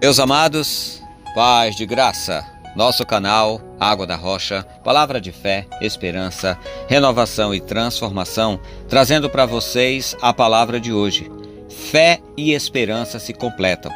Meus 0.00 0.20
amados, 0.20 1.02
paz 1.34 1.74
de 1.74 1.84
graça, 1.84 2.46
nosso 2.76 3.04
canal 3.04 3.60
Água 3.80 4.06
da 4.06 4.14
Rocha, 4.14 4.62
palavra 4.84 5.20
de 5.20 5.32
fé, 5.32 5.66
esperança, 5.80 6.56
renovação 6.86 7.52
e 7.52 7.60
transformação, 7.60 8.60
trazendo 8.88 9.28
para 9.28 9.44
vocês 9.44 10.16
a 10.22 10.32
palavra 10.32 10.78
de 10.78 10.92
hoje. 10.92 11.28
Fé 11.68 12.20
e 12.36 12.52
esperança 12.52 13.18
se 13.18 13.32
completam. 13.32 13.90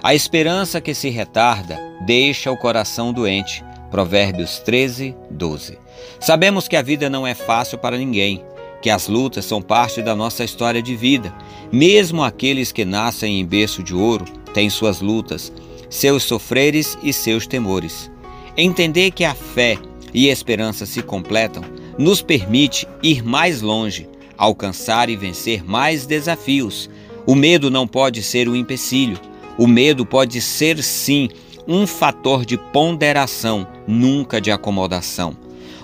A 0.00 0.14
esperança 0.14 0.80
que 0.80 0.94
se 0.94 1.10
retarda 1.10 1.76
deixa 2.06 2.52
o 2.52 2.56
coração 2.56 3.12
doente. 3.12 3.64
Provérbios 3.90 4.60
13, 4.60 5.16
12. 5.32 5.76
Sabemos 6.20 6.68
que 6.68 6.76
a 6.76 6.82
vida 6.82 7.10
não 7.10 7.26
é 7.26 7.34
fácil 7.34 7.76
para 7.76 7.98
ninguém, 7.98 8.44
que 8.80 8.88
as 8.88 9.08
lutas 9.08 9.46
são 9.46 9.60
parte 9.60 10.00
da 10.00 10.14
nossa 10.14 10.44
história 10.44 10.80
de 10.80 10.94
vida. 10.94 11.34
Mesmo 11.72 12.22
aqueles 12.22 12.70
que 12.70 12.84
nascem 12.84 13.40
em 13.40 13.44
berço 13.44 13.82
de 13.82 13.96
ouro 13.96 14.39
têm 14.52 14.70
suas 14.70 15.00
lutas, 15.00 15.52
seus 15.88 16.22
sofreres 16.22 16.98
e 17.02 17.12
seus 17.12 17.46
temores. 17.46 18.10
Entender 18.56 19.10
que 19.10 19.24
a 19.24 19.34
fé 19.34 19.78
e 20.12 20.28
a 20.28 20.32
esperança 20.32 20.86
se 20.86 21.02
completam 21.02 21.62
nos 21.98 22.22
permite 22.22 22.86
ir 23.02 23.22
mais 23.22 23.60
longe, 23.60 24.08
alcançar 24.36 25.10
e 25.10 25.16
vencer 25.16 25.62
mais 25.62 26.06
desafios. 26.06 26.88
O 27.26 27.34
medo 27.34 27.70
não 27.70 27.86
pode 27.86 28.22
ser 28.22 28.48
um 28.48 28.56
empecilho. 28.56 29.18
O 29.58 29.66
medo 29.66 30.06
pode 30.06 30.40
ser, 30.40 30.82
sim, 30.82 31.28
um 31.68 31.86
fator 31.86 32.46
de 32.46 32.56
ponderação, 32.56 33.66
nunca 33.86 34.40
de 34.40 34.50
acomodação. 34.50 35.36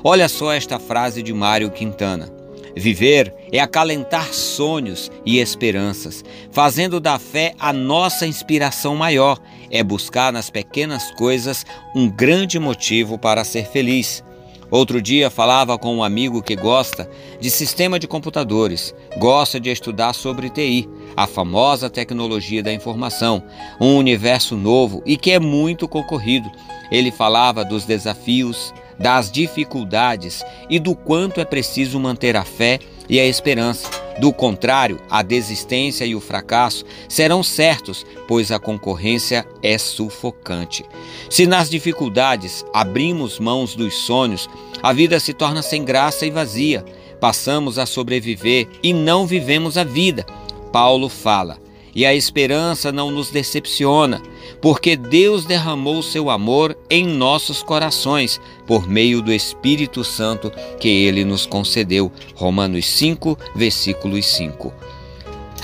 Olha 0.02 0.28
só 0.28 0.52
esta 0.52 0.78
frase 0.78 1.22
de 1.22 1.32
Mário 1.32 1.70
Quintana. 1.70 2.35
Viver 2.76 3.34
é 3.50 3.58
acalentar 3.58 4.34
sonhos 4.34 5.10
e 5.24 5.38
esperanças, 5.38 6.22
fazendo 6.50 7.00
da 7.00 7.18
fé 7.18 7.54
a 7.58 7.72
nossa 7.72 8.26
inspiração 8.26 8.94
maior. 8.94 9.38
É 9.70 9.82
buscar 9.82 10.30
nas 10.30 10.50
pequenas 10.50 11.10
coisas 11.12 11.64
um 11.94 12.06
grande 12.06 12.58
motivo 12.58 13.16
para 13.16 13.44
ser 13.44 13.66
feliz. 13.66 14.22
Outro 14.70 15.00
dia 15.00 15.30
falava 15.30 15.78
com 15.78 15.96
um 15.96 16.04
amigo 16.04 16.42
que 16.42 16.54
gosta 16.54 17.08
de 17.40 17.50
sistema 17.50 17.98
de 17.98 18.06
computadores, 18.06 18.94
gosta 19.16 19.58
de 19.58 19.70
estudar 19.70 20.12
sobre 20.12 20.50
TI, 20.50 20.86
a 21.16 21.26
famosa 21.26 21.88
tecnologia 21.88 22.62
da 22.62 22.72
informação, 22.72 23.42
um 23.80 23.96
universo 23.96 24.54
novo 24.54 25.02
e 25.06 25.16
que 25.16 25.30
é 25.30 25.38
muito 25.38 25.88
concorrido. 25.88 26.50
Ele 26.90 27.10
falava 27.10 27.64
dos 27.64 27.84
desafios, 27.84 28.74
das 28.98 29.30
dificuldades 29.30 30.42
e 30.68 30.78
do 30.78 30.94
quanto 30.94 31.40
é 31.40 31.44
preciso 31.44 31.98
manter 32.00 32.36
a 32.36 32.44
fé 32.44 32.78
e 33.08 33.20
a 33.20 33.26
esperança. 33.26 33.88
Do 34.18 34.32
contrário, 34.32 34.98
a 35.10 35.22
desistência 35.22 36.06
e 36.06 36.14
o 36.14 36.20
fracasso 36.20 36.84
serão 37.08 37.42
certos, 37.42 38.06
pois 38.26 38.50
a 38.50 38.58
concorrência 38.58 39.46
é 39.62 39.76
sufocante. 39.76 40.84
Se 41.28 41.46
nas 41.46 41.68
dificuldades 41.68 42.64
abrimos 42.72 43.38
mãos 43.38 43.74
dos 43.74 43.94
sonhos, 43.94 44.48
a 44.82 44.92
vida 44.92 45.20
se 45.20 45.34
torna 45.34 45.60
sem 45.60 45.84
graça 45.84 46.24
e 46.24 46.30
vazia. 46.30 46.84
Passamos 47.20 47.78
a 47.78 47.84
sobreviver 47.84 48.68
e 48.82 48.92
não 48.92 49.26
vivemos 49.26 49.76
a 49.76 49.84
vida. 49.84 50.24
Paulo 50.72 51.08
fala: 51.08 51.58
e 51.96 52.04
a 52.04 52.14
esperança 52.14 52.92
não 52.92 53.10
nos 53.10 53.30
decepciona, 53.30 54.20
porque 54.60 54.96
Deus 54.96 55.46
derramou 55.46 56.02
seu 56.02 56.28
amor 56.28 56.76
em 56.90 57.06
nossos 57.06 57.62
corações 57.62 58.38
por 58.66 58.86
meio 58.86 59.22
do 59.22 59.32
Espírito 59.32 60.04
Santo 60.04 60.52
que 60.78 60.90
ele 60.90 61.24
nos 61.24 61.46
concedeu. 61.46 62.12
Romanos 62.34 62.84
5, 62.84 63.38
versículos 63.54 64.26
5. 64.26 64.74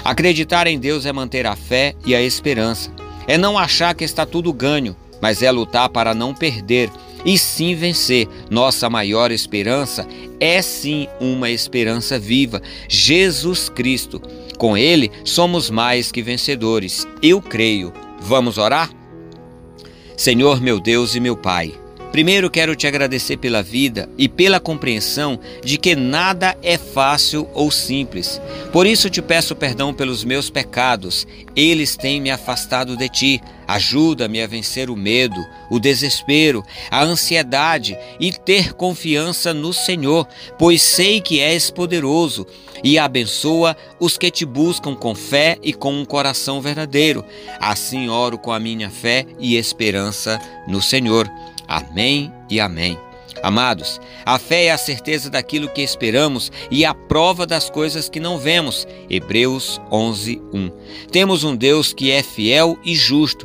Acreditar 0.03 0.67
em 0.67 0.79
Deus 0.79 1.05
é 1.05 1.13
manter 1.13 1.47
a 1.47 1.55
fé 1.55 1.95
e 2.03 2.15
a 2.15 2.23
esperança. 2.23 2.91
É 3.27 3.37
não 3.37 3.59
achar 3.59 3.95
que 3.95 4.03
está 4.03 4.25
tudo 4.25 4.55
ganho, 4.55 4.97
mas 5.21 5.43
é 5.43 5.51
lutar 5.53 5.91
para 5.91 6.15
não 6.15 6.33
perder 6.35 6.91
e 7.27 7.37
sim 7.37 7.75
vencer. 7.75 8.27
Nossa 8.49 8.89
maior 8.89 9.31
esperança 9.31 10.09
é 10.43 10.61
sim 10.61 11.07
uma 11.21 11.51
esperança 11.51 12.19
viva, 12.19 12.61
Jesus 12.89 13.69
Cristo. 13.69 14.21
Com 14.59 14.77
Ele 14.77 15.09
somos 15.25 15.71
mais 15.71 16.11
que 16.11 16.21
vencedores. 16.21 17.07
Eu 17.23 17.41
creio. 17.41 17.93
Vamos 18.21 18.59
orar? 18.59 18.91
Senhor, 20.17 20.61
meu 20.61 20.81
Deus 20.81 21.15
e 21.15 21.21
meu 21.21 21.37
Pai. 21.37 21.73
Primeiro 22.11 22.51
quero 22.51 22.75
te 22.75 22.89
agradecer 22.89 23.37
pela 23.37 23.63
vida 23.63 24.09
e 24.19 24.29
pela 24.29 24.59
compreensão 24.59 25.39
de 25.65 25.79
que 25.79 25.95
nada 25.95 26.57
é 26.61 26.77
fácil 26.77 27.49
ou 27.55 27.71
simples. 27.71 28.41
Por 28.73 28.85
isso 28.85 29.09
te 29.09 29.23
peço 29.23 29.55
perdão 29.55 29.95
pelos 29.95 30.25
meus 30.25 30.51
pecados. 30.51 31.25
Eles 31.55 31.97
têm 31.97 32.21
me 32.21 32.31
afastado 32.31 32.97
de 32.97 33.09
ti. 33.09 33.41
Ajuda-me 33.73 34.43
a 34.43 34.47
vencer 34.47 34.91
o 34.91 34.97
medo, 34.97 35.43
o 35.71 35.81
desespero, 35.81 36.63
a 36.91 37.03
ansiedade 37.03 37.97
e 38.21 38.31
ter 38.31 38.75
confiança 38.75 39.55
no 39.55 39.73
Senhor, 39.73 40.29
pois 40.59 40.83
sei 40.83 41.23
que 41.23 41.41
és 41.41 41.71
poderoso 41.71 42.47
e 42.85 42.99
abençoa 42.99 43.75
os 43.99 44.19
que 44.19 44.31
te 44.31 44.45
buscam 44.45 44.95
com 44.95 45.15
fé 45.15 45.57
e 45.63 45.73
com 45.73 45.95
um 45.95 46.05
coração 46.05 46.61
verdadeiro. 46.61 47.25
Assim 47.59 48.11
oro 48.11 48.37
com 48.37 48.53
a 48.53 48.61
minha 48.61 48.91
fé 48.91 49.25
e 49.39 49.57
esperança 49.57 50.39
no 50.69 50.83
Senhor. 50.83 51.27
Amém 51.67 52.31
e 52.51 52.61
amém. 52.61 52.99
Amados, 53.43 54.01
a 54.25 54.39
fé 54.39 54.67
é 54.67 54.71
a 54.71 54.79
certeza 54.79 55.29
daquilo 55.29 55.69
que 55.69 55.83
esperamos 55.83 56.53
e 56.71 56.85
a 56.85 56.95
prova 56.95 57.45
das 57.45 57.69
coisas 57.69 58.09
que 58.09 58.21
não 58.21 58.39
vemos. 58.39 58.87
Hebreus 59.11 59.81
11, 59.91 60.41
1. 60.53 60.71
Temos 61.11 61.43
um 61.43 61.57
Deus 61.57 61.93
que 61.93 62.11
é 62.13 62.23
fiel 62.23 62.79
e 62.85 62.95
justo. 62.95 63.45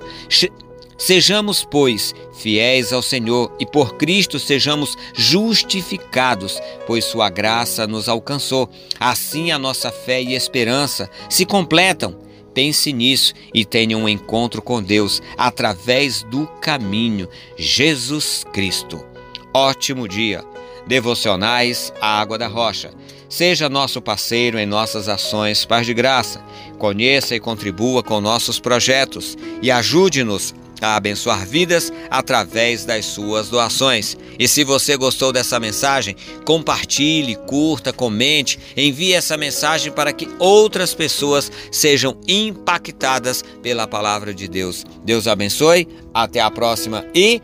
Sejamos, 0.98 1.64
pois, 1.64 2.14
fiéis 2.34 2.94
ao 2.94 3.02
Senhor 3.02 3.56
e 3.60 3.66
por 3.66 3.96
Cristo 3.98 4.40
sejamos 4.40 4.96
justificados, 5.14 6.60
pois 6.86 7.06
Sua 7.06 7.30
graça 7.30 7.88
nos 7.88 8.08
alcançou. 8.08 8.70
Assim 9.00 9.52
a 9.52 9.58
nossa 9.58 9.92
fé 9.92 10.22
e 10.22 10.36
esperança 10.36 11.10
se 11.28 11.46
completam. 11.46 12.20
Pense 12.54 12.92
nisso 12.92 13.34
e 13.54 13.64
tenha 13.64 13.98
um 13.98 14.10
encontro 14.10 14.62
com 14.62 14.82
Deus 14.82 15.22
através 15.38 16.24
do 16.24 16.48
caminho, 16.60 17.28
Jesus 17.56 18.44
Cristo 18.52 19.17
ótimo 19.54 20.08
dia. 20.08 20.44
Devocionais 20.88 21.94
a 22.00 22.20
Água 22.20 22.38
da 22.38 22.48
Rocha. 22.48 22.92
Seja 23.30 23.68
nosso 23.68 24.02
parceiro 24.02 24.58
em 24.58 24.66
nossas 24.66 25.10
ações 25.10 25.66
Paz 25.66 25.86
de 25.86 25.94
Graça. 25.94 26.42
Conheça 26.78 27.36
e 27.36 27.40
contribua 27.40 28.02
com 28.02 28.22
nossos 28.22 28.60
projetos 28.60 29.38
e 29.62 29.70
ajude-nos 29.70 30.56
a 30.82 30.96
abençoar 30.96 31.46
vidas 31.46 31.92
através 32.10 32.86
das 32.86 33.06
suas 33.06 33.50
doações. 33.50 34.16
E 34.38 34.48
se 34.48 34.64
você 34.64 34.96
gostou 34.96 35.32
dessa 35.32 35.60
mensagem, 35.60 36.16
compartilhe, 36.46 37.36
curta, 37.36 37.92
comente, 37.92 38.60
envie 38.76 39.14
essa 39.14 39.38
mensagem 39.38 39.92
para 39.92 40.14
que 40.14 40.30
outras 40.40 40.94
pessoas 40.94 41.52
sejam 41.72 42.18
impactadas 42.28 43.44
pela 43.62 43.88
palavra 43.88 44.34
de 44.34 44.48
Deus. 44.48 44.86
Deus 45.04 45.28
abençoe, 45.28 45.88
até 46.14 46.40
a 46.40 46.52
próxima 46.52 47.06
e 47.14 47.42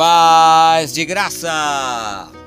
paz 0.00 0.94
de 0.94 1.04
graça. 1.04 2.39